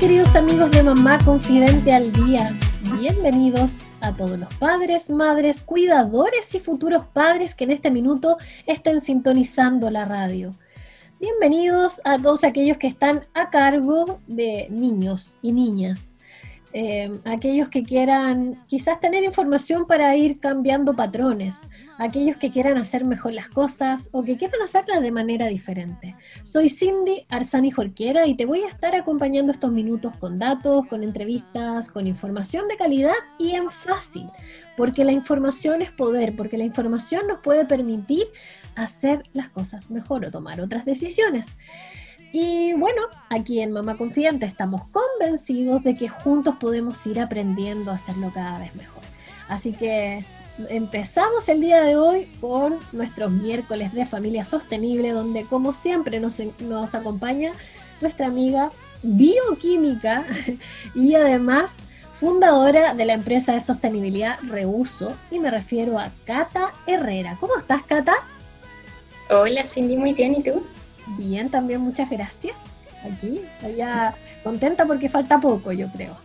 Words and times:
Queridos 0.00 0.36
amigos 0.36 0.70
de 0.72 0.82
Mamá 0.82 1.18
Confidente 1.24 1.90
al 1.90 2.12
Día, 2.12 2.54
bienvenidos 3.00 3.78
a 4.02 4.12
todos 4.14 4.38
los 4.38 4.54
padres, 4.56 5.10
madres, 5.10 5.62
cuidadores 5.62 6.54
y 6.54 6.60
futuros 6.60 7.06
padres 7.14 7.54
que 7.54 7.64
en 7.64 7.70
este 7.70 7.90
minuto 7.90 8.36
estén 8.66 9.00
sintonizando 9.00 9.90
la 9.90 10.04
radio. 10.04 10.50
Bienvenidos 11.18 12.02
a 12.04 12.20
todos 12.20 12.44
aquellos 12.44 12.76
que 12.76 12.88
están 12.88 13.26
a 13.32 13.48
cargo 13.48 14.20
de 14.26 14.66
niños 14.68 15.38
y 15.40 15.52
niñas, 15.52 16.12
eh, 16.78 17.10
aquellos 17.24 17.70
que 17.70 17.82
quieran 17.82 18.54
quizás 18.66 19.00
tener 19.00 19.24
información 19.24 19.86
para 19.86 20.14
ir 20.14 20.38
cambiando 20.40 20.92
patrones, 20.92 21.62
aquellos 21.96 22.36
que 22.36 22.50
quieran 22.50 22.76
hacer 22.76 23.06
mejor 23.06 23.32
las 23.32 23.48
cosas 23.48 24.10
o 24.12 24.22
que 24.22 24.36
quieran 24.36 24.60
hacerlas 24.60 25.00
de 25.00 25.10
manera 25.10 25.46
diferente. 25.46 26.14
Soy 26.42 26.68
Cindy 26.68 27.24
Arzani 27.30 27.70
Jorquera 27.70 28.26
y 28.26 28.34
te 28.34 28.44
voy 28.44 28.60
a 28.60 28.68
estar 28.68 28.94
acompañando 28.94 29.52
estos 29.52 29.72
minutos 29.72 30.14
con 30.18 30.38
datos, 30.38 30.86
con 30.86 31.02
entrevistas, 31.02 31.90
con 31.90 32.06
información 32.06 32.68
de 32.68 32.76
calidad 32.76 33.14
y 33.38 33.52
en 33.52 33.70
fácil, 33.70 34.26
porque 34.76 35.06
la 35.06 35.12
información 35.12 35.80
es 35.80 35.90
poder, 35.92 36.36
porque 36.36 36.58
la 36.58 36.64
información 36.64 37.26
nos 37.26 37.40
puede 37.40 37.64
permitir 37.64 38.26
hacer 38.74 39.22
las 39.32 39.48
cosas 39.48 39.90
mejor 39.90 40.26
o 40.26 40.30
tomar 40.30 40.60
otras 40.60 40.84
decisiones. 40.84 41.56
Y 42.38 42.74
bueno, 42.74 43.00
aquí 43.30 43.60
en 43.60 43.72
Mamá 43.72 43.96
Confidente 43.96 44.44
estamos 44.44 44.82
convencidos 44.88 45.82
de 45.82 45.94
que 45.94 46.10
juntos 46.10 46.56
podemos 46.60 47.06
ir 47.06 47.18
aprendiendo 47.18 47.90
a 47.90 47.94
hacerlo 47.94 48.30
cada 48.34 48.58
vez 48.58 48.74
mejor. 48.74 49.02
Así 49.48 49.72
que 49.72 50.22
empezamos 50.68 51.48
el 51.48 51.62
día 51.62 51.80
de 51.80 51.96
hoy 51.96 52.26
con 52.38 52.78
nuestros 52.92 53.32
miércoles 53.32 53.94
de 53.94 54.04
familia 54.04 54.44
sostenible, 54.44 55.12
donde 55.12 55.46
como 55.46 55.72
siempre 55.72 56.20
nos, 56.20 56.38
nos 56.60 56.94
acompaña 56.94 57.52
nuestra 58.02 58.26
amiga 58.26 58.70
bioquímica 59.02 60.26
y 60.94 61.14
además 61.14 61.76
fundadora 62.20 62.92
de 62.92 63.06
la 63.06 63.14
empresa 63.14 63.54
de 63.54 63.60
sostenibilidad 63.60 64.38
Reuso, 64.42 65.14
y 65.30 65.38
me 65.38 65.50
refiero 65.50 65.98
a 65.98 66.10
Cata 66.26 66.74
Herrera. 66.86 67.38
¿Cómo 67.40 67.56
estás, 67.56 67.82
Cata? 67.84 68.16
Hola, 69.30 69.66
Cindy, 69.66 69.96
muy 69.96 70.12
bien, 70.12 70.34
¿y 70.34 70.42
tú? 70.42 70.62
Bien, 71.06 71.50
también 71.50 71.80
muchas 71.80 72.10
gracias. 72.10 72.56
Aquí, 73.04 73.42
ya 73.76 74.14
contenta 74.42 74.86
porque 74.86 75.08
falta 75.08 75.40
poco, 75.40 75.72
yo 75.72 75.88
creo. 75.92 76.16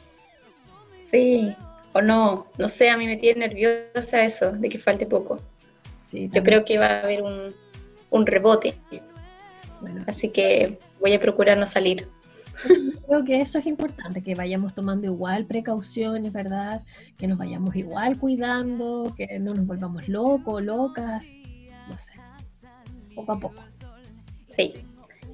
Sí, 1.04 1.56
o 1.94 2.02
no, 2.02 2.48
no 2.58 2.70
sé, 2.70 2.90
a 2.90 2.98
mí 2.98 3.06
me 3.06 3.18
tiene 3.18 3.48
nerviosa 3.48 4.24
eso, 4.24 4.52
de 4.52 4.70
que 4.70 4.80
falte 4.80 5.06
poco. 5.06 5.40
yo 6.12 6.44
creo 6.44 6.66
que 6.66 6.78
va 6.78 6.88
a 6.88 7.00
haber 7.02 7.22
un, 7.22 8.26
rebote. 8.26 8.78
Así 10.08 10.30
que 10.30 10.80
voy 11.00 11.14
a 11.14 11.20
procurar 11.20 11.58
no 11.58 11.68
salir. 11.68 12.08
Creo 13.08 13.24
que 13.26 13.42
eso 13.42 13.58
es 13.58 13.66
importante, 13.66 14.22
que 14.22 14.36
vayamos 14.36 14.74
tomando 14.74 15.08
igual 15.08 15.46
precauciones, 15.46 16.32
¿verdad? 16.32 16.82
Que 17.18 17.28
nos 17.28 17.38
vayamos 17.38 17.76
igual 17.76 18.18
cuidando, 18.18 19.14
que 19.18 19.40
no 19.40 19.54
nos 19.54 19.66
volvamos 19.66 20.08
locos, 20.08 20.64
locas, 20.64 21.28
no 21.90 21.98
sé, 21.98 22.14
poco 23.16 23.32
a 23.34 23.40
poco. 23.40 23.71
Sí. 24.56 24.74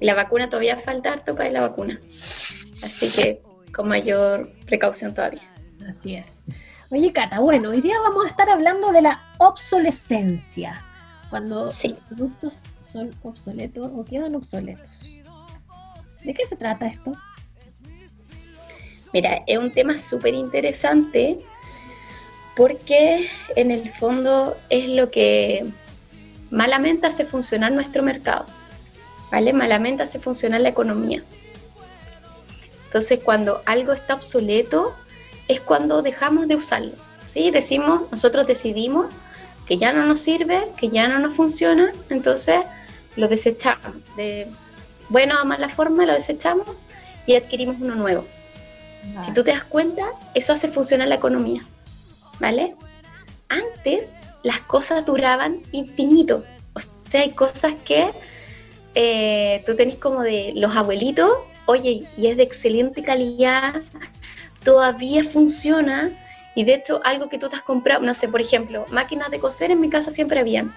la 0.00 0.14
vacuna 0.14 0.48
todavía 0.48 0.78
falta 0.78 1.12
harto 1.12 1.34
para 1.34 1.50
la 1.50 1.60
vacuna. 1.60 1.98
Así 2.82 3.10
que 3.10 3.42
con 3.72 3.88
mayor 3.88 4.52
precaución 4.66 5.14
todavía. 5.14 5.42
Así 5.88 6.14
es. 6.14 6.42
Oye, 6.90 7.12
Cata, 7.12 7.40
bueno, 7.40 7.70
hoy 7.70 7.80
día 7.80 8.00
vamos 8.00 8.24
a 8.24 8.28
estar 8.28 8.48
hablando 8.48 8.92
de 8.92 9.02
la 9.02 9.20
obsolescencia. 9.38 10.82
Cuando 11.30 11.66
los 11.66 11.86
productos 12.08 12.64
son 12.78 13.10
obsoletos 13.22 13.90
o 13.94 14.04
quedan 14.04 14.34
obsoletos. 14.34 15.18
¿De 16.24 16.32
qué 16.34 16.46
se 16.46 16.56
trata 16.56 16.86
esto? 16.86 17.12
Mira, 19.12 19.42
es 19.46 19.58
un 19.58 19.72
tema 19.72 19.98
súper 19.98 20.34
interesante 20.34 21.38
porque 22.56 23.28
en 23.56 23.70
el 23.70 23.90
fondo 23.90 24.56
es 24.68 24.88
lo 24.88 25.10
que 25.10 25.70
malamente 26.50 27.06
hace 27.06 27.24
funcionar 27.24 27.72
nuestro 27.72 28.02
mercado. 28.02 28.46
¿Vale? 29.30 29.52
Malamente 29.52 30.02
hace 30.02 30.18
funcionar 30.18 30.60
la 30.60 30.68
economía. 30.68 31.22
Entonces, 32.86 33.20
cuando 33.22 33.62
algo 33.66 33.92
está 33.92 34.14
obsoleto, 34.14 34.94
es 35.46 35.60
cuando 35.60 36.02
dejamos 36.02 36.48
de 36.48 36.56
usarlo. 36.56 36.92
¿sí? 37.26 37.50
Decimos, 37.50 38.02
nosotros 38.10 38.46
decidimos 38.46 39.06
que 39.66 39.76
ya 39.76 39.92
no 39.92 40.06
nos 40.06 40.20
sirve, 40.20 40.68
que 40.78 40.88
ya 40.88 41.08
no 41.08 41.18
nos 41.18 41.34
funciona, 41.34 41.92
entonces 42.08 42.60
lo 43.16 43.28
desechamos. 43.28 43.92
De 44.16 44.46
buena 45.10 45.42
o 45.42 45.44
mala 45.44 45.68
forma 45.68 46.06
lo 46.06 46.14
desechamos 46.14 46.66
y 47.26 47.34
adquirimos 47.34 47.76
uno 47.80 47.94
nuevo. 47.94 48.26
Si 49.22 49.32
tú 49.32 49.44
te 49.44 49.52
das 49.52 49.64
cuenta, 49.64 50.06
eso 50.34 50.52
hace 50.52 50.68
funcionar 50.68 51.08
la 51.08 51.16
economía. 51.16 51.62
¿Vale? 52.40 52.74
Antes 53.48 54.12
las 54.42 54.60
cosas 54.60 55.04
duraban 55.04 55.62
infinito. 55.72 56.44
O 56.74 56.80
sea, 57.10 57.22
hay 57.22 57.32
cosas 57.32 57.74
que 57.84 58.10
eh, 59.00 59.62
tú 59.64 59.76
tenés 59.76 59.94
como 59.94 60.22
de 60.22 60.50
los 60.56 60.74
abuelitos, 60.74 61.30
oye, 61.66 62.02
y 62.16 62.26
es 62.26 62.36
de 62.36 62.42
excelente 62.42 63.04
calidad, 63.04 63.82
todavía 64.64 65.22
funciona, 65.22 66.10
y 66.56 66.64
de 66.64 66.74
hecho 66.74 67.00
algo 67.04 67.28
que 67.28 67.38
tú 67.38 67.48
te 67.48 67.54
has 67.54 67.62
comprado, 67.62 68.02
no 68.02 68.12
sé, 68.12 68.26
por 68.26 68.40
ejemplo, 68.40 68.86
máquinas 68.90 69.30
de 69.30 69.38
coser 69.38 69.70
en 69.70 69.78
mi 69.78 69.88
casa 69.88 70.10
siempre 70.10 70.40
habían, 70.40 70.74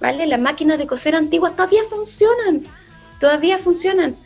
¿vale? 0.00 0.26
Las 0.26 0.38
máquinas 0.38 0.76
de 0.76 0.86
coser 0.86 1.14
antiguas 1.14 1.56
todavía 1.56 1.82
funcionan, 1.84 2.64
todavía 3.18 3.56
funcionan. 3.56 4.16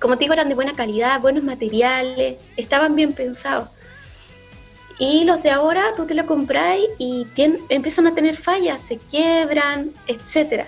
Como 0.00 0.16
te 0.16 0.24
digo, 0.24 0.34
eran 0.34 0.48
de 0.48 0.56
buena 0.56 0.72
calidad, 0.72 1.20
buenos 1.20 1.44
materiales, 1.44 2.38
estaban 2.56 2.96
bien 2.96 3.12
pensados. 3.12 3.68
Y 4.98 5.22
los 5.22 5.40
de 5.44 5.52
ahora 5.52 5.92
tú 5.96 6.04
te 6.04 6.14
lo 6.14 6.26
compras 6.26 6.78
y 6.98 7.28
empiezan 7.68 8.08
a 8.08 8.14
tener 8.16 8.34
fallas, 8.34 8.82
se 8.82 8.96
quiebran, 8.96 9.92
etcétera. 10.08 10.66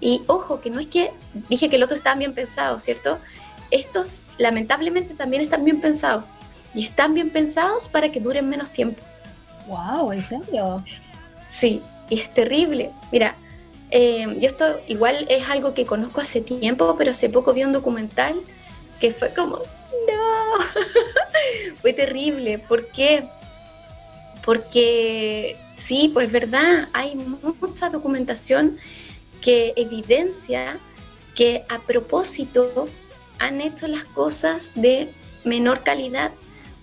Y 0.00 0.22
ojo, 0.26 0.60
que 0.60 0.70
no 0.70 0.80
es 0.80 0.86
que 0.86 1.12
dije 1.48 1.68
que 1.68 1.76
el 1.76 1.82
otro 1.82 1.96
estaba 1.96 2.16
bien 2.16 2.34
pensado, 2.34 2.78
¿cierto? 2.78 3.18
Estos 3.70 4.26
lamentablemente 4.38 5.14
también 5.14 5.42
están 5.42 5.64
bien 5.64 5.80
pensados. 5.80 6.24
Y 6.74 6.84
están 6.84 7.14
bien 7.14 7.30
pensados 7.30 7.88
para 7.88 8.10
que 8.10 8.20
duren 8.20 8.48
menos 8.48 8.70
tiempo. 8.70 9.02
¡Wow! 9.66 10.12
¿En 10.12 10.22
serio? 10.22 10.84
Sí, 11.50 11.82
y 12.08 12.20
es 12.20 12.32
terrible. 12.32 12.90
Mira, 13.10 13.34
eh, 13.90 14.26
yo 14.38 14.46
esto 14.46 14.80
igual 14.86 15.26
es 15.28 15.48
algo 15.48 15.74
que 15.74 15.86
conozco 15.86 16.20
hace 16.20 16.40
tiempo, 16.40 16.94
pero 16.96 17.10
hace 17.10 17.28
poco 17.28 17.52
vi 17.52 17.64
un 17.64 17.72
documental 17.72 18.40
que 19.00 19.12
fue 19.12 19.32
como, 19.32 19.56
no, 19.56 20.64
fue 21.80 21.92
terrible. 21.92 22.58
¿Por 22.58 22.86
qué? 22.88 23.24
Porque 24.44 25.56
sí, 25.76 26.10
pues 26.12 26.30
verdad, 26.30 26.88
hay 26.92 27.16
mucha 27.60 27.90
documentación 27.90 28.78
que 29.40 29.72
evidencia 29.76 30.78
que 31.34 31.64
a 31.68 31.78
propósito 31.80 32.88
han 33.38 33.60
hecho 33.60 33.86
las 33.86 34.04
cosas 34.04 34.72
de 34.74 35.08
menor 35.44 35.82
calidad 35.84 36.32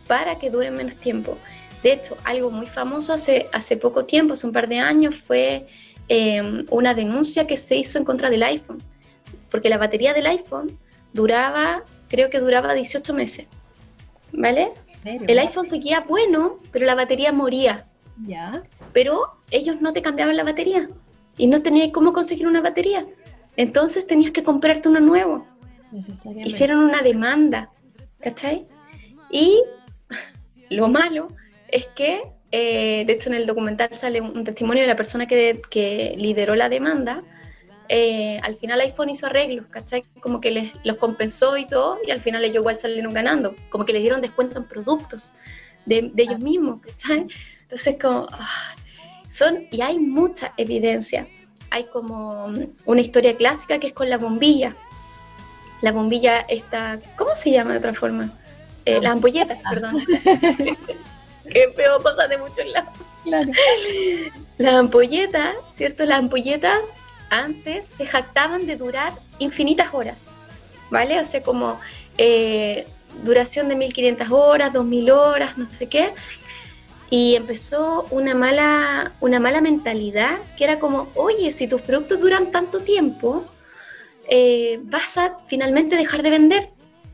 para 0.07 0.39
que 0.39 0.49
duren 0.49 0.75
menos 0.75 0.95
tiempo. 0.95 1.37
De 1.83 1.93
hecho, 1.93 2.15
algo 2.23 2.51
muy 2.51 2.65
famoso 2.65 3.13
hace, 3.13 3.47
hace 3.51 3.77
poco 3.77 4.05
tiempo, 4.05 4.33
hace 4.33 4.47
un 4.47 4.53
par 4.53 4.67
de 4.67 4.79
años, 4.79 5.15
fue 5.15 5.67
em, 6.07 6.65
una 6.69 6.93
denuncia 6.93 7.45
que 7.45 7.57
se 7.57 7.75
hizo 7.75 7.97
en 7.97 8.05
contra 8.05 8.29
del 8.29 8.43
iPhone, 8.43 8.81
porque 9.51 9.69
la 9.69 9.77
batería 9.77 10.13
del 10.13 10.25
iPhone 10.27 10.79
duraba, 11.13 11.83
creo 12.07 12.29
que 12.29 12.39
duraba 12.39 12.73
18 12.73 13.13
meses, 13.13 13.47
¿vale? 14.31 14.69
El 15.03 15.37
iPhone 15.37 15.65
seguía 15.65 15.99
bueno, 15.99 16.57
pero 16.71 16.85
la 16.85 16.95
batería 16.95 17.31
moría. 17.31 17.85
Ya. 18.25 18.63
Pero 18.91 19.35
ellos 19.51 19.81
no 19.81 19.93
te 19.93 20.01
cambiaban 20.01 20.35
la 20.35 20.43
batería 20.43 20.89
y 21.37 21.47
no 21.47 21.61
tenías 21.61 21.91
cómo 21.91 22.13
conseguir 22.13 22.47
una 22.47 22.61
batería. 22.61 23.05
Entonces 23.57 24.07
tenías 24.07 24.31
que 24.31 24.43
comprarte 24.43 24.89
uno 24.89 24.99
nuevo. 24.99 25.45
Hicieron 26.43 26.79
una 26.79 27.01
demanda, 27.01 27.71
¿cachai? 28.19 28.67
Y 29.29 29.63
lo 30.69 30.87
malo 30.87 31.27
es 31.67 31.87
que, 31.87 32.21
eh, 32.51 33.03
de 33.05 33.13
hecho 33.13 33.29
en 33.29 33.35
el 33.35 33.45
documental 33.45 33.89
sale 33.93 34.21
un, 34.21 34.43
testimonio 34.43 34.83
de 34.83 34.87
la 34.87 34.95
persona 34.95 35.27
que, 35.27 35.61
que 35.69 36.15
lideró 36.17 36.55
la 36.55 36.69
demanda. 36.69 37.23
Eh, 37.87 38.39
al 38.41 38.55
final 38.55 38.81
iPhone 38.81 39.09
hizo 39.09 39.27
arreglos, 39.27 39.67
¿cachai? 39.69 40.03
Como 40.19 40.41
que 40.41 40.51
les, 40.51 40.73
los 40.83 40.97
compensó 40.97 41.55
y 41.55 41.67
todo, 41.67 41.99
y 42.05 42.11
al 42.11 42.19
final 42.19 42.43
ellos 42.43 42.57
igual 42.57 42.79
salieron 42.79 43.13
ganando, 43.13 43.55
como 43.69 43.85
que 43.85 43.93
le 43.93 43.99
dieron 43.99 44.21
descuento 44.21 44.57
en 44.57 44.65
productos. 44.65 45.33
de, 45.85 46.11
ellos 46.17 46.39
mismos, 46.39 46.81
Entonces, 47.09 47.97
como, 48.01 48.27
ah, 48.31 48.75
son, 49.35 49.67
y 49.71 49.81
hay 49.81 49.99
mucha 49.99 50.53
evidencia. 50.57 51.27
Hay 51.69 51.85
como 51.85 52.47
una 52.85 53.01
historia 53.01 53.35
clásica 53.35 53.79
que 53.79 53.87
es 53.87 53.93
con 53.93 54.09
la 54.09 54.17
bombilla. 54.17 54.73
La 55.81 55.91
bombilla 55.91 56.41
está, 56.47 56.99
¿cómo 57.17 57.35
se 57.35 57.51
llama 57.51 57.73
de 57.73 57.79
otra 57.79 57.93
forma? 57.93 58.29
Eh, 58.85 59.01
las 59.01 59.11
ampolletas, 59.13 59.59
perdón. 59.69 60.05
que 61.51 61.67
veo 61.75 62.01
cosas 62.01 62.29
de 62.29 62.37
muchos 62.37 62.65
lados. 62.67 62.93
Claro. 63.23 63.51
Las 64.57 64.73
ampolletas, 64.75 65.57
¿cierto? 65.69 66.05
Las 66.05 66.19
ampolletas 66.19 66.95
antes 67.29 67.87
se 67.87 68.05
jactaban 68.05 68.65
de 68.67 68.77
durar 68.77 69.13
infinitas 69.39 69.93
horas, 69.93 70.29
¿vale? 70.89 71.19
O 71.19 71.23
sea, 71.25 71.41
como 71.41 71.79
eh, 72.17 72.85
duración 73.23 73.67
de 73.67 73.75
1500 73.75 74.31
horas, 74.31 74.71
2000 74.71 75.11
horas, 75.11 75.57
no 75.57 75.65
sé 75.71 75.87
qué. 75.87 76.13
Y 77.09 77.35
empezó 77.35 78.05
una 78.09 78.33
mala, 78.33 79.13
una 79.21 79.39
mala 79.39 79.61
mentalidad 79.61 80.39
que 80.57 80.63
era 80.63 80.79
como, 80.79 81.09
oye, 81.15 81.51
si 81.51 81.67
tus 81.67 81.81
productos 81.81 82.19
duran 82.19 82.51
tanto 82.51 82.79
tiempo, 82.79 83.45
eh, 84.27 84.79
vas 84.83 85.17
a 85.17 85.37
finalmente 85.47 85.95
dejar 85.95 86.23
de 86.23 86.31
vender, 86.31 86.69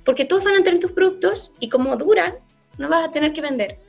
porque 0.06 0.26
todos 0.26 0.44
van 0.44 0.56
a 0.56 0.64
tener 0.64 0.80
tus 0.80 0.94
productos 0.94 1.54
y 1.60 1.70
como 1.70 1.98
duran, 1.98 2.36
no 2.78 2.88
vas 2.88 3.08
a 3.08 3.12
tener 3.12 3.34
que 3.34 3.42
vender. 3.42 3.80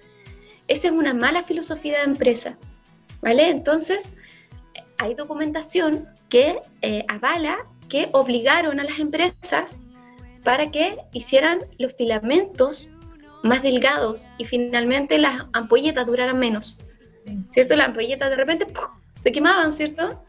Esa 0.69 0.89
es 0.89 0.93
una 0.93 1.15
mala 1.15 1.43
filosofía 1.43 1.99
de 1.99 2.05
empresa, 2.05 2.59
¿vale? 3.21 3.49
Entonces, 3.51 4.11
hay 4.99 5.15
documentación 5.15 6.09
que 6.29 6.61
eh, 6.83 7.05
avala 7.09 7.59
que 7.89 8.09
obligaron 8.13 8.81
a 8.81 8.85
las 8.85 8.99
empresas 8.99 9.77
para 10.43 10.71
que 10.71 10.97
hicieran 11.13 11.59
los 11.79 11.95
filamentos 11.95 12.89
más 13.43 13.63
delgados 13.63 14.31
y 14.39 14.45
finalmente 14.45 15.19
las 15.19 15.47
ampolletas 15.53 16.07
duraran 16.07 16.39
menos. 16.39 16.79
¿Cierto? 17.43 17.77
Las 17.77 17.89
ampolletas 17.89 18.31
de 18.31 18.37
repente 18.37 18.67
se 19.23 19.33
quemaban, 19.33 19.73
¿cierto? 19.73 20.25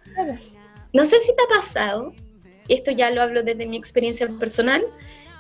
No 0.94 1.06
sé 1.06 1.19
si 1.21 1.36
te 1.36 1.44
ha 1.44 1.60
pasado, 1.60 2.13
esto 2.68 2.92
ya 2.92 3.10
lo 3.10 3.21
hablo 3.21 3.44
desde 3.44 3.65
mi 3.65 3.77
experiencia 3.77 4.27
personal, 4.27 4.83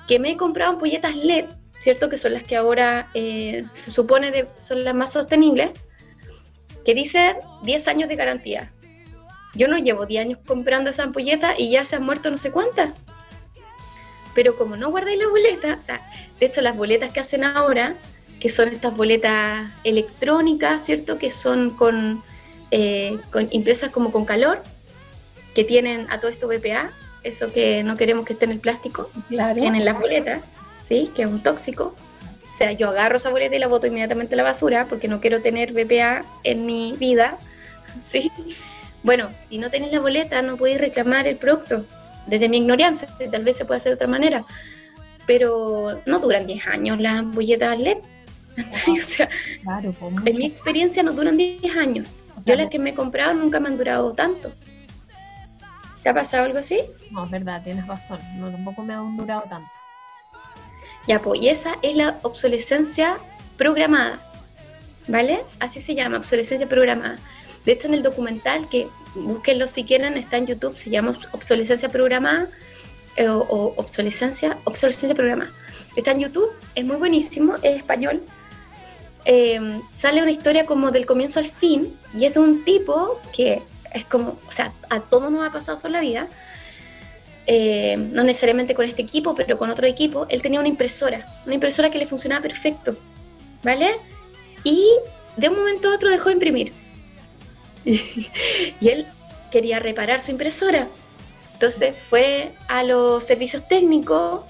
que 0.07 0.19
me 0.19 0.31
he 0.31 0.37
comprado 0.37 0.71
ampolletas 0.71 1.15
LED, 1.15 1.45
¿cierto? 1.79 2.09
Que 2.09 2.17
son 2.17 2.33
las 2.33 2.43
que 2.43 2.55
ahora 2.55 3.09
eh, 3.13 3.63
se 3.71 3.91
supone 3.91 4.31
de, 4.31 4.47
son 4.57 4.83
las 4.83 4.95
más 4.95 5.11
sostenibles, 5.11 5.71
que 6.83 6.93
dicen 6.93 7.37
10 7.63 7.87
años 7.87 8.09
de 8.09 8.15
garantía. 8.15 8.73
Yo 9.53 9.67
no 9.67 9.77
llevo 9.77 10.05
10 10.05 10.25
años 10.25 10.39
comprando 10.45 10.89
esa 10.89 11.03
ampolleta 11.03 11.53
y 11.57 11.69
ya 11.69 11.85
se 11.85 11.95
han 11.95 12.03
muerto 12.03 12.31
no 12.31 12.37
sé 12.37 12.51
cuántas. 12.51 12.93
Pero 14.33 14.55
como 14.57 14.75
no 14.75 14.89
guardáis 14.89 15.19
la 15.19 15.27
boleta, 15.27 15.77
o 15.77 15.81
sea, 15.81 16.01
de 16.39 16.45
hecho 16.45 16.61
las 16.61 16.75
boletas 16.75 17.11
que 17.11 17.19
hacen 17.19 17.43
ahora, 17.43 17.95
que 18.39 18.49
son 18.49 18.69
estas 18.69 18.95
boletas 18.95 19.71
electrónicas, 19.83 20.85
¿cierto? 20.85 21.17
Que 21.17 21.31
son 21.31 21.71
con, 21.71 22.23
eh, 22.71 23.17
con 23.31 23.47
impresas 23.51 23.91
como 23.91 24.11
con 24.11 24.25
calor, 24.25 24.61
que 25.53 25.63
tienen 25.63 26.07
a 26.09 26.19
todo 26.19 26.31
esto 26.31 26.47
BPA, 26.47 26.91
eso 27.23 27.51
que 27.53 27.83
no 27.83 27.95
queremos 27.95 28.25
que 28.25 28.33
esté 28.33 28.45
en 28.45 28.51
el 28.51 28.59
plástico, 28.59 29.09
tienen 29.29 29.85
las 29.85 29.99
boletas, 29.99 30.51
¿sí? 30.87 31.11
Que 31.15 31.23
es 31.23 31.29
un 31.29 31.41
tóxico. 31.41 31.95
O 32.51 32.55
sea, 32.55 32.71
yo 32.71 32.89
agarro 32.89 33.17
esa 33.17 33.29
boleta 33.29 33.55
y 33.55 33.59
la 33.59 33.67
boto 33.67 33.87
inmediatamente 33.87 34.35
a 34.35 34.37
la 34.37 34.43
basura 34.43 34.85
porque 34.87 35.07
no 35.07 35.21
quiero 35.21 35.41
tener 35.41 35.73
BPA 35.73 36.23
en 36.43 36.65
mi 36.65 36.93
vida, 36.99 37.37
¿sí? 38.03 38.31
Bueno, 39.03 39.29
si 39.37 39.57
no 39.57 39.69
tenéis 39.69 39.91
la 39.93 39.99
boleta 39.99 40.41
no 40.41 40.57
podéis 40.57 40.79
reclamar 40.79 41.27
el 41.27 41.37
producto. 41.37 41.85
Desde 42.27 42.49
mi 42.49 42.57
ignorancia, 42.57 43.07
tal 43.31 43.43
vez 43.43 43.57
se 43.57 43.65
puede 43.65 43.77
hacer 43.77 43.91
de 43.91 43.95
otra 43.95 44.07
manera. 44.07 44.45
Pero 45.25 46.01
no 46.05 46.19
duran 46.19 46.45
10 46.45 46.67
años 46.67 46.99
las 46.99 47.13
ampolletas 47.13 47.79
LED. 47.79 47.97
o 48.91 48.95
sea, 48.95 49.29
claro, 49.63 49.95
en 50.25 50.37
mi 50.37 50.45
experiencia 50.45 51.01
no 51.01 51.11
duran 51.13 51.37
10 51.37 51.75
años. 51.75 52.13
Yo 52.45 52.55
las 52.55 52.69
que 52.69 52.79
me 52.79 52.91
he 52.91 52.93
comprado 52.93 53.33
nunca 53.33 53.59
me 53.59 53.69
han 53.69 53.77
durado 53.77 54.11
tanto. 54.11 54.51
¿Te 56.03 56.09
ha 56.09 56.13
pasado 56.13 56.43
algo 56.43 56.59
así? 56.59 56.79
No, 57.11 57.23
es 57.23 57.31
verdad, 57.31 57.63
tienes 57.63 57.87
razón. 57.87 58.19
No, 58.35 58.51
tampoco 58.51 58.83
me 58.83 58.93
han 58.93 59.15
durado 59.15 59.43
tanto. 59.49 59.69
Ya, 61.07 61.19
pues, 61.19 61.41
y 61.41 61.47
esa 61.47 61.75
es 61.81 61.95
la 61.95 62.17
obsolescencia 62.23 63.17
programada. 63.57 64.19
¿Vale? 65.07 65.43
Así 65.59 65.81
se 65.81 65.95
llama, 65.95 66.17
obsolescencia 66.17 66.67
programada. 66.67 67.15
De 67.65 67.71
hecho, 67.71 67.87
en 67.87 67.93
el 67.93 68.03
documental, 68.03 68.67
que 68.69 68.87
búsquenlo 69.15 69.67
si 69.67 69.83
quieren, 69.83 70.17
está 70.17 70.37
en 70.37 70.47
YouTube, 70.47 70.77
se 70.77 70.89
llama 70.89 71.17
Obsolescencia 71.31 71.89
Programada 71.89 72.49
eh, 73.15 73.27
o, 73.27 73.73
Obsolescencia, 73.77 74.57
Obsolescencia 74.63 75.15
Programada. 75.15 75.51
Está 75.95 76.11
en 76.11 76.19
YouTube, 76.19 76.49
es 76.75 76.85
muy 76.85 76.97
buenísimo, 76.97 77.55
es 77.61 77.77
español. 77.77 78.23
Eh, 79.25 79.81
sale 79.95 80.21
una 80.21 80.31
historia 80.31 80.65
como 80.65 80.91
del 80.91 81.05
comienzo 81.05 81.39
al 81.39 81.47
fin 81.47 81.97
y 82.13 82.25
es 82.25 82.33
de 82.33 82.39
un 82.39 82.65
tipo 82.65 83.21
que 83.35 83.61
es 83.93 84.05
como, 84.05 84.37
o 84.47 84.51
sea, 84.51 84.73
a 84.89 84.99
todos 84.99 85.31
nos 85.31 85.47
ha 85.47 85.51
pasado 85.51 85.77
en 85.85 85.93
la 85.93 86.01
vida, 86.01 86.27
eh, 87.45 87.95
no 87.97 88.23
necesariamente 88.23 88.73
con 88.73 88.85
este 88.85 89.01
equipo, 89.01 89.35
pero 89.35 89.57
con 89.57 89.69
otro 89.69 89.85
equipo, 89.85 90.25
él 90.29 90.41
tenía 90.41 90.59
una 90.59 90.69
impresora, 90.69 91.25
una 91.45 91.55
impresora 91.55 91.91
que 91.91 91.99
le 91.99 92.07
funcionaba 92.07 92.41
perfecto, 92.41 92.97
¿vale? 93.63 93.95
Y 94.63 94.89
de 95.37 95.49
un 95.49 95.57
momento 95.57 95.89
a 95.89 95.95
otro 95.95 96.09
dejó 96.09 96.29
de 96.29 96.33
imprimir. 96.33 96.82
y 97.85 98.87
él 98.87 99.05
quería 99.51 99.79
reparar 99.79 100.19
su 100.19 100.31
impresora. 100.31 100.87
Entonces 101.53 101.95
fue 102.09 102.51
a 102.67 102.83
los 102.83 103.23
servicios 103.23 103.67
técnicos 103.67 104.41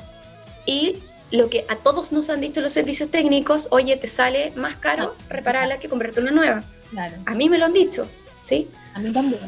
y 0.66 0.98
lo 1.32 1.50
que 1.50 1.66
a 1.68 1.78
todos 1.78 2.12
nos 2.12 2.30
han 2.30 2.42
dicho 2.42 2.62
los 2.62 2.74
servicios 2.74 3.10
técnicos, 3.10 3.68
oye, 3.72 3.98
te 3.98 4.08
sale 4.08 4.52
más 4.56 4.78
caro 4.78 5.16
ah, 5.18 5.24
repararla 5.30 5.80
que 5.80 5.90
comprarte 5.90 6.22
una 6.22 6.32
nueva. 6.32 6.64
A 7.26 7.34
mí 7.34 7.50
me 7.50 7.58
lo 7.58 7.66
han 7.66 7.74
dicho, 7.74 8.08
¿sí? 8.42 8.70
A 8.94 9.00
mí 9.00 9.12
también. 9.12 9.42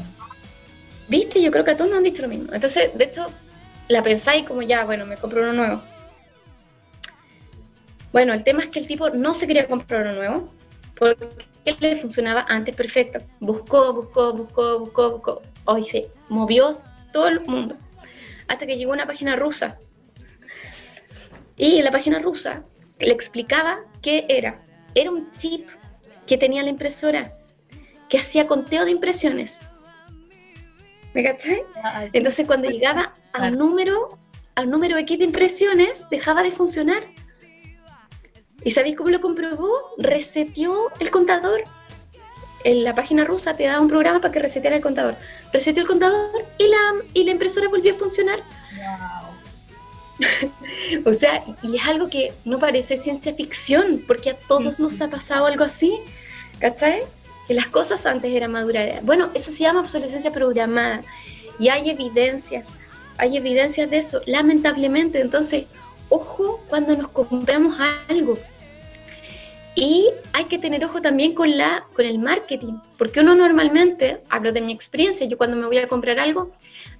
¿Viste? 1.08 1.42
Yo 1.42 1.52
creo 1.52 1.64
que 1.64 1.72
a 1.72 1.78
todos 1.78 1.92
nos 1.92 2.00
han 2.00 2.04
dicho 2.04 2.24
lo 2.24 2.28
mismo. 2.28 2.52
Entonces, 2.54 2.90
de 2.96 3.06
hecho, 3.06 3.28
la 3.88 4.02
pensáis 4.02 4.48
como 4.48 4.64
ya, 4.64 4.84
bueno, 4.84 5.06
me 5.06 5.16
compro 5.16 5.44
uno 5.44 5.54
nuevo. 5.54 5.82
Bueno, 8.12 8.34
el 8.34 8.44
tema 8.44 8.64
es 8.64 8.70
que 8.70 8.80
el 8.80 8.88
tipo 8.88 9.12
no 9.12 9.36
se 9.36 9.46
quería 9.46 9.68
comprar 9.68 10.02
uno 10.02 10.14
nuevo 10.14 10.54
porque 10.98 11.28
le 11.80 11.96
funcionaba 11.96 12.46
antes 12.48 12.76
perfecto. 12.76 13.20
Buscó, 13.40 13.94
buscó, 13.94 14.34
buscó, 14.34 14.80
buscó, 14.80 15.12
buscó. 15.12 15.42
Hoy 15.66 15.84
se 15.84 16.10
movió 16.30 16.70
todo 17.12 17.28
el 17.28 17.42
mundo. 17.42 17.76
Hasta 18.48 18.66
que 18.66 18.78
llegó 18.78 18.92
a 18.92 18.96
una 18.96 19.08
página 19.08 19.36
rusa. 19.36 19.80
Y 21.58 21.78
en 21.78 21.86
la 21.86 21.92
página 21.92 22.20
rusa 22.20 22.64
le 23.00 23.12
explicaba 23.12 23.80
qué 24.02 24.26
era. 24.30 24.62
Era 24.94 25.12
un 25.12 25.32
chip 25.32 25.68
que 26.28 26.38
tenía 26.38 26.64
la 26.64 26.70
impresora, 26.70 27.32
que 28.10 28.18
hacía 28.18 28.48
conteo 28.48 28.86
de 28.86 28.92
impresiones. 28.92 29.62
¿Me 31.14 31.24
caché? 31.24 31.64
Ah, 31.84 32.06
Entonces 32.12 32.46
cuando 32.46 32.70
llegaba 32.70 33.14
al 33.34 33.58
número, 33.58 34.20
al 34.56 34.70
número 34.70 34.98
X 34.98 35.20
de 35.20 35.25
impresiones, 35.25 36.06
dejaba 36.10 36.44
de 36.44 36.52
funcionar. 36.52 37.04
¿Y 38.65 38.72
sabéis 38.72 38.98
cómo 38.98 39.12
lo 39.12 39.22
comprobó? 39.22 39.69
Reseteó 40.00 40.91
el 41.00 41.12
contador. 41.12 41.63
En 42.63 42.84
la 42.84 42.95
página 42.95 43.24
rusa 43.24 43.55
te 43.55 43.65
da 43.65 43.79
un 43.79 43.88
programa 43.88 44.19
para 44.19 44.34
que 44.34 44.39
reseteara 44.39 44.75
el 44.77 44.81
contador. 44.81 45.15
Reseteó 45.53 45.84
el 45.84 45.88
contador 45.88 46.31
y 46.57 46.67
la, 46.67 46.77
y 47.13 47.24
la 47.25 47.31
impresora 47.31 47.69
volvió 47.69 47.93
a 47.93 47.95
funcionar. 47.95 48.39
o 51.05 51.13
sea, 51.13 51.43
y 51.62 51.75
es 51.75 51.88
algo 51.88 52.10
que 52.10 52.34
no 52.43 52.57
parece 52.57 52.98
ciencia 52.98 53.36
ficción, 53.36 54.03
porque 54.07 54.31
a 54.31 54.36
todos 54.36 54.79
nos 54.79 55.00
ha 55.00 55.12
pasado 55.12 55.45
algo 55.45 55.63
así. 55.63 56.00
¿Cachai? 56.57 57.03
Que 57.48 57.53
las 57.53 57.67
cosas 57.67 58.03
antes 58.07 58.34
eran 58.34 58.53
maduras. 58.53 59.05
Bueno, 59.05 59.29
eso 59.36 59.51
se 59.51 59.60
llama 59.60 59.81
obsolescencia 59.81 60.31
programada. 60.31 61.01
Y 61.60 61.69
hay 61.69 61.91
evidencias, 61.91 62.67
hay 63.19 63.38
evidencias 63.38 63.91
de 63.91 63.98
eso, 63.98 64.22
lamentablemente. 64.25 65.22
Entonces, 65.22 65.65
ojo 66.10 66.63
cuando 66.67 66.98
nos 66.98 67.10
compramos 67.10 67.77
algo. 68.10 68.39
Y 69.75 70.10
hay 70.32 70.46
que 70.46 70.58
tener 70.58 70.84
ojo 70.86 71.01
también 71.01 71.34
con, 71.34 71.58
la, 71.58 71.86
con 71.94 72.05
el 72.05 72.17
marketing, 72.17 72.75
porque 72.98 73.20
uno 73.20 73.36
normalmente, 73.36 74.22
hablo 74.29 74.53
de 74.53 74.62
mi 74.62 74.72
experiencia, 74.72 75.27
yo 75.27 75.38
cuando 75.38 75.58
me 75.58 75.67
voy 75.67 75.79
a 75.79 75.89
comprar 75.89 76.17
algo, 76.17 76.51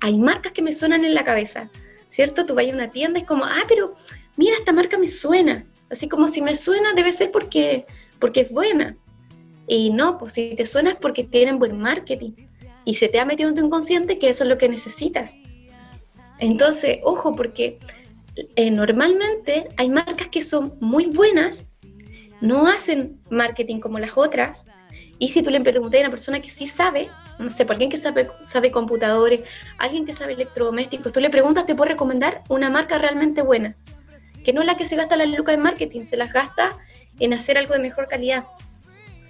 hay 0.02 0.18
marcas 0.18 0.52
que 0.52 0.62
me 0.62 0.74
suenan 0.74 1.06
en 1.06 1.14
la 1.14 1.24
cabeza, 1.24 1.70
¿cierto? 2.10 2.46
Tú 2.46 2.54
vas 2.54 2.66
a 2.66 2.74
una 2.74 2.90
tienda 2.90 3.20
y 3.20 3.22
es 3.22 3.28
como, 3.28 3.46
ah, 3.46 3.64
pero 3.70 3.96
mira, 4.36 4.58
esta 4.58 4.74
marca 4.74 4.98
me 4.98 5.08
suena. 5.08 5.66
Así 5.90 6.10
como 6.10 6.28
si 6.28 6.42
me 6.42 6.58
suena 6.58 6.94
debe 6.94 7.14
ser 7.14 7.32
porque, 7.32 7.86
porque 8.20 8.42
es 8.42 8.52
buena. 8.52 8.98
Y 9.68 9.92
no, 9.92 10.18
pues 10.18 10.34
si 10.34 10.56
te 10.56 10.66
suena 10.66 10.92
es 10.92 10.98
porque 10.98 11.24
tienen 11.24 11.60
buen 11.60 11.78
marketing. 11.80 12.32
Y 12.84 12.96
se 12.96 13.08
te 13.08 13.20
ha 13.20 13.26
metido 13.26 13.50
en 13.50 13.56
tu 13.56 13.66
inconsciente 13.66 14.20
que 14.20 14.30
eso 14.30 14.44
es 14.44 14.50
lo 14.50 14.58
que 14.58 14.68
necesitas. 14.68 15.36
Entonces, 16.40 17.00
ojo, 17.04 17.36
porque 17.36 17.78
eh, 18.56 18.70
normalmente 18.70 19.70
hay 19.78 19.90
marcas 19.90 20.28
que 20.28 20.42
son 20.42 20.74
muy 20.82 21.06
buenas 21.06 21.68
no 22.46 22.68
hacen 22.68 23.20
marketing 23.30 23.80
como 23.80 24.00
las 24.00 24.12
otras. 24.16 24.68
Y 25.18 25.30
si 25.30 25.42
tú 25.42 25.50
le 25.50 25.62
preguntas 25.62 26.00
a 26.00 26.04
una 26.04 26.10
persona 26.10 26.42
que 26.42 26.50
sí 26.50 26.66
sabe, 26.66 27.10
no 27.40 27.50
sé, 27.50 27.66
alguien 27.70 27.90
que 27.90 27.98
sabe, 27.98 28.30
sabe 28.46 28.72
computadores, 28.72 29.44
alguien 29.78 30.06
que 30.06 30.14
sabe 30.14 30.34
electrodomésticos, 30.34 31.14
tú 31.14 31.20
le 31.20 31.30
preguntas, 31.30 31.66
te 31.66 31.76
puede 31.76 31.92
recomendar 31.92 32.44
una 32.50 32.70
marca 32.70 32.98
realmente 32.98 33.42
buena, 33.42 33.76
que 34.44 34.54
no 34.54 34.62
es 34.62 34.68
la 34.68 34.78
que 34.78 34.86
se 34.86 34.96
gasta 34.96 35.16
la 35.16 35.26
lucas 35.26 35.56
en 35.56 35.62
marketing, 35.62 36.04
se 36.04 36.18
las 36.18 36.34
gasta 36.34 36.78
en 37.20 37.34
hacer 37.34 37.58
algo 37.58 37.74
de 37.74 37.80
mejor 37.80 38.08
calidad. 38.08 38.46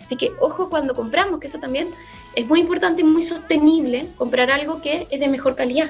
Así 0.03 0.17
que 0.17 0.31
ojo 0.39 0.69
cuando 0.69 0.93
compramos, 0.93 1.39
que 1.39 1.47
eso 1.47 1.59
también 1.59 1.87
es 2.35 2.47
muy 2.47 2.59
importante 2.59 3.01
y 3.01 3.05
muy 3.05 3.23
sostenible, 3.23 4.07
comprar 4.17 4.51
algo 4.51 4.81
que 4.81 5.07
es 5.09 5.19
de 5.19 5.27
mejor 5.27 5.55
calidad. 5.55 5.89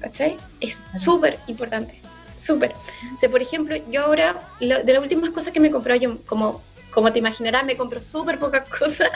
¿Cachai? 0.00 0.36
Es 0.60 0.82
súper 0.96 1.38
importante, 1.48 2.00
súper. 2.38 2.74
O 3.22 3.30
por 3.30 3.42
ejemplo, 3.42 3.76
yo 3.90 4.04
ahora, 4.04 4.48
de 4.60 4.92
las 4.92 5.02
últimas 5.02 5.30
cosas 5.30 5.52
que 5.52 5.60
me 5.60 5.70
compré, 5.70 5.98
yo 6.00 6.18
como, 6.26 6.62
como 6.92 7.12
te 7.12 7.18
imaginarás, 7.18 7.64
me 7.64 7.76
compro 7.76 8.02
súper 8.02 8.38
pocas 8.38 8.68
cosas. 8.78 9.10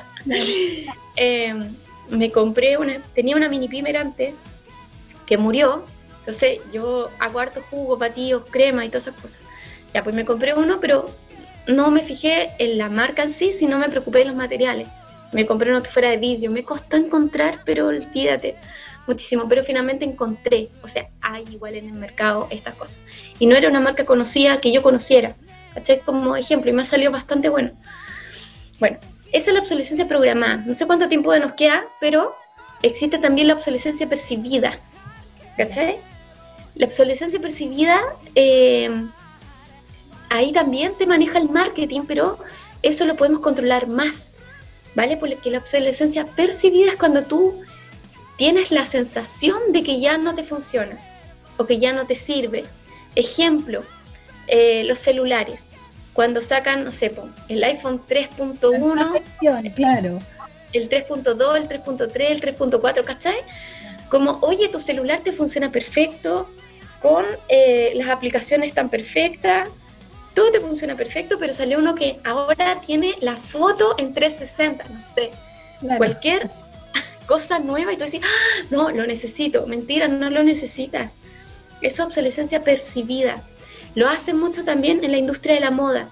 Em, 1.17 1.75
me 2.11 2.31
compré 2.31 2.77
una, 2.77 3.01
tenía 3.15 3.37
una 3.37 3.49
mini 3.49 3.69
pimer 3.69 3.97
antes 3.97 4.35
que 5.27 5.39
murió, 5.39 5.85
entonces 6.19 6.61
yo 6.73 7.11
hago 7.19 7.41
harto 7.41 7.63
jugo, 7.71 7.97
batidos, 7.97 8.45
crema 8.51 8.85
y 8.85 8.89
todas 8.89 9.07
esas 9.07 9.21
cosas. 9.21 9.41
Ya, 9.95 10.05
pues 10.05 10.15
me 10.15 10.25
compré 10.25 10.55
uno, 10.55 10.79
pero 10.81 11.11
no 11.67 11.91
me 11.91 12.03
fijé 12.03 12.51
en 12.59 12.79
la 12.79 12.89
marca 12.89 13.23
en 13.23 13.31
sí, 13.31 13.53
sino 13.53 13.79
me 13.79 13.89
preocupé 13.89 14.21
de 14.21 14.25
los 14.27 14.37
materiales. 14.37 14.89
Me 15.33 15.47
compré 15.47 15.71
uno 15.71 15.83
que 15.83 15.91
fuera 15.91 16.11
de 16.11 16.19
vidrio, 16.19 16.51
me 16.51 16.63
costó 16.63 16.97
encontrar, 16.97 17.63
pero 17.65 17.87
olvídate, 17.87 18.57
muchísimo, 19.07 19.47
pero 19.49 19.65
finalmente 19.65 20.05
encontré, 20.05 20.69
o 20.83 20.89
sea, 20.89 21.07
hay 21.21 21.45
igual 21.51 21.75
en 21.75 21.87
el 21.87 21.95
mercado 21.95 22.49
estas 22.51 22.75
cosas. 22.75 22.99
Y 23.39 23.47
no 23.47 23.57
era 23.57 23.69
una 23.69 23.81
marca 23.81 24.05
conocida 24.05 24.61
que 24.61 24.73
yo 24.73 24.83
conociera, 24.83 25.35
¿cachai? 25.75 26.01
Como 26.01 26.37
ejemplo, 26.37 26.71
y 26.71 26.75
me 26.75 26.83
ha 26.83 26.85
salido 26.85 27.11
bastante 27.11 27.49
bueno. 27.49 27.71
Bueno, 28.79 28.99
esa 29.33 29.51
es 29.51 29.55
la 29.55 29.61
obsolescencia 29.61 30.09
programada. 30.09 30.57
No 30.57 30.75
sé 30.75 30.87
cuánto 30.87 31.09
tiempo 31.09 31.37
nos 31.37 31.55
queda, 31.55 31.85
pero 32.01 32.35
existe 32.83 33.19
también 33.19 33.49
la 33.49 33.55
obsolescencia 33.55 34.09
percibida, 34.09 34.79
¿cachai? 35.57 36.01
La 36.75 36.87
obsolescencia 36.87 37.41
percibida, 37.41 38.01
eh, 38.35 38.91
ahí 40.31 40.53
también 40.53 40.95
te 40.97 41.07
maneja 41.07 41.39
el 41.39 41.49
marketing, 41.49 42.03
pero 42.07 42.39
eso 42.83 43.05
lo 43.05 43.17
podemos 43.17 43.41
controlar 43.41 43.89
más, 43.89 44.33
¿vale? 44.95 45.17
Porque 45.17 45.51
la 45.51 45.59
obsolescencia 45.59 46.27
percibida 46.27 46.89
es 46.89 46.97
cuando 46.97 47.23
tú 47.23 47.63
tienes 48.43 48.73
la 48.73 48.85
sensación 48.85 49.71
de 49.71 49.85
que 49.85 50.01
ya 50.01 50.19
no 50.19 50.35
te 50.35 50.43
funciona 50.43 50.99
o 51.59 51.65
que 51.65 51.79
ya 51.79 51.93
no 51.93 52.09
te 52.09 52.17
sirve. 52.17 52.65
Ejemplo, 53.15 53.85
eh, 54.49 54.83
los 54.83 54.99
celulares. 54.99 55.69
Cuando 56.13 56.41
sacan, 56.41 56.83
no 56.83 56.91
sé, 56.91 57.13
el 57.49 57.63
iPhone 57.63 58.03
3.1, 58.05 59.23
claro. 59.77 60.19
el 60.73 60.89
3.2, 60.89 61.57
el 61.57 61.69
3.3, 61.69 62.11
el 62.19 62.41
3.4, 62.41 63.05
¿cachai? 63.05 63.37
Como, 64.11 64.41
oye, 64.41 64.69
tu 64.71 64.81
celular 64.81 65.21
te 65.21 65.33
funciona 65.33 65.71
perfecto, 65.71 66.51
con 67.01 67.25
eh, 67.49 67.93
las 67.95 68.09
aplicaciones 68.09 68.75
tan 68.75 68.89
perfectas, 68.89 69.69
todo 70.35 70.51
te 70.51 70.59
funciona 70.59 70.97
perfecto, 70.97 71.39
pero 71.39 71.55
salió 71.55 71.79
uno 71.79 71.95
que 71.95 72.19
ahora 72.25 72.81
tiene 72.85 73.15
la 73.21 73.37
foto 73.37 73.95
en 73.99 74.13
360, 74.13 74.83
no 74.89 75.01
sé, 75.05 75.31
cualquier 75.97 76.51
cosa 77.27 77.59
nueva 77.59 77.93
y 77.93 77.97
tú 77.97 78.05
decís, 78.05 78.21
¡Ah! 78.23 78.67
no, 78.71 78.91
lo 78.91 79.07
necesito, 79.07 79.67
mentira, 79.67 80.09
no 80.09 80.31
lo 80.31 80.43
necesitas. 80.43 81.15
Es 81.81 81.99
obsolescencia 82.01 82.63
percibida. 82.63 83.43
Lo 83.95 84.09
hacen 84.09 84.39
mucho 84.39 84.65
también 84.65 85.03
en 85.05 85.13
la 85.13 85.19
industria 85.19 85.55
de 85.55 85.61
la 85.61 85.71
moda. 85.71 86.09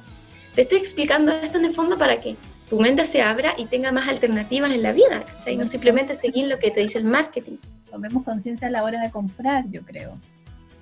Te 0.55 0.63
estoy 0.63 0.79
explicando 0.79 1.33
esto 1.33 1.59
en 1.59 1.65
el 1.65 1.75
fondo 1.75 1.97
para 1.97 2.19
que 2.19 2.37
tu 2.69 2.81
mente 2.81 3.05
se 3.05 3.21
abra 3.23 3.55
y 3.57 3.67
tenga 3.67 3.91
más 3.91 4.09
alternativas 4.09 4.73
en 4.73 4.83
la 4.83 4.93
vida, 4.93 5.25
y 5.47 5.57
no 5.57 5.67
simplemente 5.67 6.15
seguir 6.15 6.47
lo 6.47 6.59
que 6.59 6.71
te 6.71 6.81
dice 6.81 6.99
el 6.99 7.05
marketing. 7.05 7.57
Tomemos 7.91 8.23
conciencia 8.23 8.69
a 8.69 8.71
la 8.71 8.85
hora 8.85 9.01
de 9.01 9.11
comprar, 9.11 9.65
yo 9.71 9.83
creo. 9.83 10.17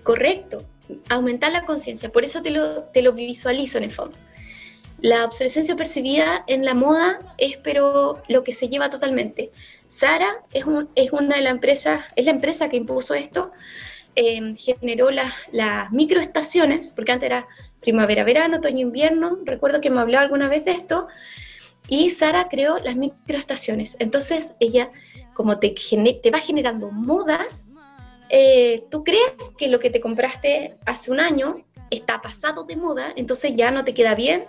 Correcto, 0.03 0.65
aumentar 1.09 1.53
la 1.53 1.65
conciencia, 1.65 2.11
por 2.11 2.25
eso 2.25 2.43
te 2.43 2.51
lo, 2.51 2.83
te 2.85 3.01
lo 3.01 3.13
visualizo 3.13 3.79
en 3.79 3.85
el 3.85 3.93
fondo. 3.93 4.17
La 5.01 5.25
obsolescencia 5.25 5.77
percibida 5.77 6.45
en 6.47 6.65
la 6.65 6.75
moda 6.75 7.21
es 7.39 7.57
pero 7.57 8.21
lo 8.29 8.43
que 8.43 8.53
se 8.53 8.69
lleva 8.69 8.91
totalmente. 8.91 9.51
Sara 9.89 10.45
es, 10.53 10.65
una 10.65 11.37
de 11.37 11.43
las 11.43 11.51
empresas, 11.51 12.05
es 12.15 12.27
la 12.27 12.33
empresa 12.33 12.69
que 12.69 12.77
impuso 12.77 13.15
esto, 13.15 13.51
em, 14.15 14.55
generó 14.55 15.11
las, 15.11 15.33
microestaciones, 15.91 16.91
porque 16.91 17.13
antes 17.13 17.27
era 17.27 17.49
primavera, 17.81 18.23
verano, 18.23 18.59
otoño, 18.59 18.81
invierno, 18.81 19.39
recuerdo 19.45 19.81
que 19.81 19.91
me 19.91 20.01
habló 20.01 20.19
alguna 20.19 20.49
vez 20.49 20.67
de 20.67 20.73
esto, 20.73 21.09
y 21.89 22.11
Sara 22.11 22.49
creó 22.51 22.79
las 22.79 22.97
microestaciones. 22.97 23.97
Entonces 23.99 24.55
ella, 24.61 24.91
como 25.35 25.59
te, 25.59 25.75
te 26.23 26.31
va 26.31 26.39
generando 26.39 26.91
modas, 26.91 27.71
eh, 28.29 28.85
tú 28.91 29.03
crees 29.05 29.33
que 29.57 29.69
lo 29.69 29.79
que 29.79 29.89
te 29.89 30.01
compraste 30.01 30.77
hace 30.85 31.11
un 31.11 31.21
año 31.21 31.65
está 31.91 32.21
pasado 32.21 32.65
de 32.65 32.77
moda, 32.77 33.15
entonces 33.17 33.55
ya 33.57 33.71
no 33.71 33.85
te 33.85 33.95
queda 33.95 34.15
bien, 34.15 34.45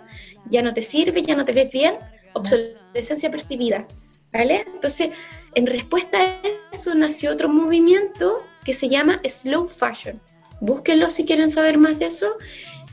ya 0.50 0.60
no 0.60 0.74
te 0.74 0.82
sirve, 0.82 1.22
ya 1.22 1.34
no 1.34 1.46
te 1.46 1.52
ves 1.52 1.70
bien, 1.70 1.94
obsolescencia 2.34 3.30
percibida, 3.30 3.86
¿vale? 4.32 4.64
Entonces, 4.66 5.10
en 5.54 5.66
respuesta 5.66 6.18
a 6.18 6.40
eso 6.72 6.94
nació 6.94 7.32
otro 7.32 7.48
movimiento 7.48 8.44
que 8.64 8.74
se 8.74 8.88
llama 8.88 9.20
slow 9.24 9.66
fashion. 9.66 10.20
Búsquenlo 10.60 11.08
si 11.10 11.24
quieren 11.24 11.50
saber 11.50 11.78
más 11.78 11.98
de 11.98 12.06
eso. 12.06 12.28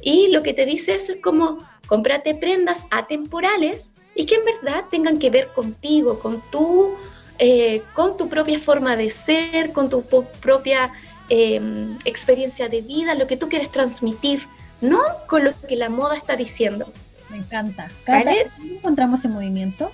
Y 0.02 0.30
lo 0.30 0.44
que 0.44 0.54
te 0.54 0.66
dice 0.66 0.96
eso 0.96 1.14
es 1.14 1.22
como, 1.22 1.58
cómprate 1.88 2.36
prendas 2.36 2.86
atemporales 2.92 3.92
y 4.16 4.26
que 4.26 4.36
en 4.36 4.46
verdad 4.46 4.86
tengan 4.90 5.20
que 5.20 5.30
ver 5.30 5.48
contigo, 5.48 6.20
con 6.20 6.42
tu, 6.50 6.96
eh, 7.40 7.82
con 7.94 8.18
tu 8.18 8.30
propia 8.30 8.60
forma 8.60 8.96
de 8.96 9.12
ser, 9.12 9.74
con 9.74 9.90
tu 9.90 10.04
propia 10.42 10.92
Em, 11.30 11.98
experiencia 12.06 12.70
de 12.70 12.82
vida, 12.82 13.14
lo 13.14 13.28
que 13.28 13.36
tú 13.36 13.50
quieres 13.50 13.70
transmitir, 13.70 14.48
no 14.80 15.02
con 15.28 15.44
lo 15.44 15.52
que 15.68 15.76
la 15.76 15.90
moda 15.90 16.16
está 16.16 16.38
diciendo. 16.38 16.90
Me 17.30 17.38
encanta. 17.38 17.90
¿Dónde 18.06 18.50
encontramos 18.62 19.20
ese 19.20 19.28
movimiento? 19.28 19.92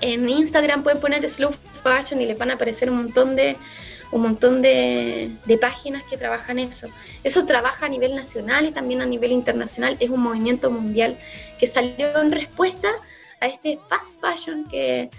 En 0.00 0.28
Instagram 0.28 0.82
pueden 0.82 1.00
poner 1.00 1.28
Slow 1.28 1.52
Fashion 1.82 2.20
y 2.20 2.26
les 2.26 2.38
van 2.38 2.50
a 2.50 2.54
aparecer 2.54 2.90
un 2.90 2.98
montón 2.98 3.36
de 3.36 3.56
un 4.12 4.22
montón 4.22 4.60
de, 4.60 5.30
de, 5.44 5.56
páginas 5.56 6.02
que 6.02 6.16
trabajan 6.16 6.58
eso. 6.58 6.88
Eso 7.22 7.46
trabaja 7.46 7.86
a 7.86 7.88
nivel 7.88 8.16
nacional 8.16 8.66
y 8.66 8.72
también 8.72 9.02
a 9.02 9.06
nivel 9.06 9.30
internacional. 9.30 9.96
Es 10.00 10.10
un 10.10 10.20
movimiento 10.20 10.68
mundial 10.68 11.16
que 11.60 11.68
salió 11.68 12.20
en 12.20 12.32
respuesta 12.32 12.90
a 13.40 13.46
este 13.46 13.78
fast 13.88 14.20
fashion 14.20 14.64
que, 14.64 15.10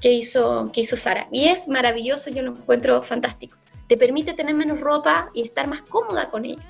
que, 0.00 0.12
hizo, 0.12 0.70
que 0.72 0.82
hizo 0.82 0.96
Sara. 0.96 1.26
Y 1.32 1.48
es 1.48 1.66
maravilloso, 1.66 2.30
yo 2.30 2.42
lo 2.42 2.52
encuentro 2.52 3.02
fantástico 3.02 3.56
te 3.86 3.96
permite 3.96 4.34
tener 4.34 4.54
menos 4.54 4.80
ropa 4.80 5.30
y 5.32 5.42
estar 5.42 5.66
más 5.68 5.82
cómoda 5.82 6.28
con 6.30 6.44
ella. 6.44 6.62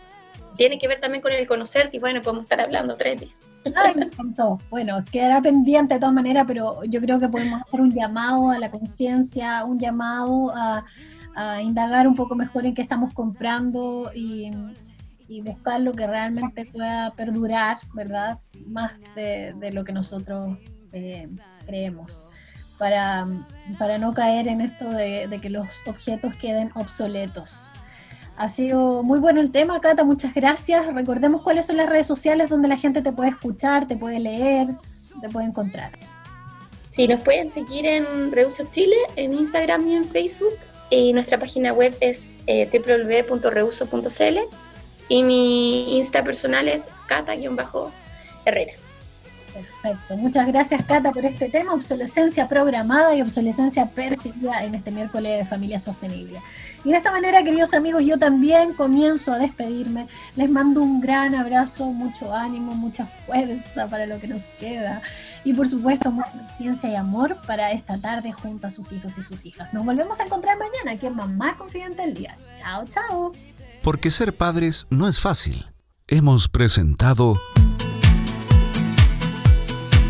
Tiene 0.56 0.78
que 0.78 0.88
ver 0.88 1.00
también 1.00 1.23
con 1.23 1.32
el 1.32 1.46
conocerte 1.46 1.96
y 1.96 2.00
bueno, 2.00 2.23
podemos 2.23 2.44
estar 2.44 2.61
hablando 2.61 2.96
tres 2.96 3.20
días. 3.20 3.35
Ay, 3.75 3.94
me 3.94 4.04
encantó. 4.04 4.58
Bueno, 4.70 5.04
quedará 5.11 5.40
pendiente 5.42 5.94
de 5.94 6.00
todas 6.00 6.14
maneras, 6.14 6.44
pero 6.46 6.85
yo 6.85 7.00
creo 7.00 7.18
que 7.18 7.28
podemos 7.28 7.62
hacer 7.62 7.80
un 7.80 7.92
llamado 7.92 8.50
a 8.50 8.58
la 8.58 8.70
conciencia, 8.70 9.64
un 9.64 9.78
llamado 9.78 10.52
a, 10.54 10.85
indagar 11.62 12.08
un 12.08 12.14
poco 12.14 12.35
mejor 12.35 12.64
en 12.64 12.75
qué 12.75 12.80
estamos 12.80 13.12
comprando 13.12 14.11
y, 14.14 14.50
buscar 15.42 15.80
lo 15.80 15.92
que 15.92 16.06
realmente 16.06 16.64
pueda 16.64 17.12
perdurar, 17.12 17.76
¿verdad? 17.92 18.38
Más 18.66 18.92
de, 19.14 19.70
lo 19.73 19.85
que 19.85 19.92
nosotros 19.92 20.56
eh, 20.92 21.28
creemos 21.66 22.26
para, 22.78 23.26
para 23.78 23.99
no 23.99 24.12
caer 24.12 24.49
en 24.49 24.61
esto 24.61 24.88
de, 24.90 25.38
que 25.40 25.50
los 25.50 25.66
objetos 25.87 26.35
queden 26.37 26.70
obsoletos. 26.75 27.73
Ha 28.36 28.48
sido 28.50 29.02
muy 29.02 29.18
bueno 29.18 29.40
el 29.40 29.50
tema, 29.50 29.80
Cata, 29.80 30.04
muchas 30.04 30.34
gracias. 30.34 30.86
Recordemos 30.92 31.42
cuáles 31.42 31.66
son 31.66 31.78
las 31.78 31.88
redes 31.88 32.06
sociales 32.06 32.50
donde 32.50 32.68
la 32.68 32.76
gente 32.76 33.00
te 33.00 33.12
puede 33.12 33.30
escuchar, 33.30 33.88
te 33.88 33.96
puede 33.96 34.20
leer, 34.20 34.68
te 35.20 35.28
puede 35.30 35.46
encontrar. 35.46 35.92
Sí, 36.90 37.08
nos 37.08 37.22
pueden 37.22 37.48
seguir 37.48 37.86
en 37.86 38.32
Reuso 38.32 38.64
Chile, 38.70 38.96
en 39.16 39.32
Instagram 39.32 39.86
y 39.88 39.96
en 39.96 40.04
Facebook. 40.04 40.54
Y 40.90 41.12
nuestra 41.12 41.38
página 41.38 41.72
web 41.72 41.96
es 42.00 42.30
eh, 42.46 42.68
www.reuso.cl 42.70 44.38
y 45.08 45.22
mi 45.22 45.96
Insta 45.96 46.22
personal 46.22 46.68
es 46.68 46.90
cata-herrera. 47.06 48.72
Perfecto. 49.56 50.16
Muchas 50.16 50.46
gracias, 50.46 50.84
Cata, 50.84 51.12
por 51.12 51.25
este 51.25 51.48
tema, 51.48 51.72
obsolescencia 51.72 52.48
programada 52.48 53.14
y 53.14 53.22
obsolescencia 53.22 53.86
percibida 53.86 54.64
en 54.64 54.75
este 54.75 54.90
miércoles 54.90 55.38
de 55.38 55.44
Familia 55.46 55.78
Sostenible. 55.78 56.40
Y 56.84 56.90
de 56.90 56.96
esta 56.98 57.10
manera, 57.10 57.42
queridos 57.42 57.75
amigos, 57.75 58.04
yo 58.04 58.18
también 58.18 58.75
comienzo 58.75 59.32
a 59.32 59.38
despedirme. 59.38 60.06
Les 60.36 60.50
mando 60.50 60.82
un 60.82 61.00
gran 61.00 61.34
abrazo, 61.34 61.86
mucho 61.86 62.32
ánimo, 62.32 62.75
mucha 62.75 63.06
fuerza 63.26 63.88
para 63.88 64.06
lo 64.06 64.20
que 64.20 64.28
nos 64.28 64.42
queda. 64.60 65.02
Y 65.44 65.54
por 65.54 65.68
supuesto, 65.68 66.10
mucha 66.10 66.30
paciencia 66.30 66.90
y 66.90 66.94
amor 66.94 67.38
para 67.46 67.72
esta 67.72 67.98
tarde 67.98 68.32
junto 68.32 68.66
a 68.66 68.70
sus 68.70 68.92
hijos 68.92 69.18
y 69.18 69.22
sus 69.22 69.44
hijas. 69.46 69.75
Nos 69.75 69.84
volvemos 69.84 70.20
a 70.20 70.25
encontrar 70.25 70.58
mañana 70.58 70.92
aquí 70.92 71.06
en 71.06 71.16
Mamá 71.16 71.56
Confidente 71.56 72.02
del 72.02 72.14
Día. 72.14 72.36
Chao, 72.56 72.84
chao. 72.86 73.32
Porque 73.82 74.10
ser 74.10 74.36
padres 74.36 74.86
no 74.90 75.08
es 75.08 75.20
fácil. 75.20 75.66
Hemos 76.08 76.48
presentado... 76.48 77.34